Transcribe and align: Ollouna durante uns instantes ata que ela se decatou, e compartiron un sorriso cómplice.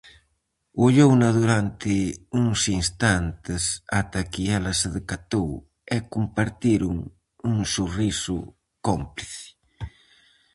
Ollouna 0.83 1.29
durante 1.39 1.95
uns 2.41 2.61
instantes 2.79 3.63
ata 4.01 4.21
que 4.31 4.43
ela 4.57 4.71
se 4.79 4.87
decatou, 4.97 5.49
e 5.95 5.97
compartiron 6.15 6.95
un 7.51 7.57
sorriso 7.75 8.37
cómplice. 8.87 9.45